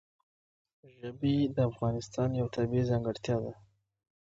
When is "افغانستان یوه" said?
1.71-2.53